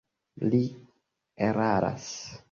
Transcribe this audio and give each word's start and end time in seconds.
Li 0.53 0.61
eraras. 1.49 2.09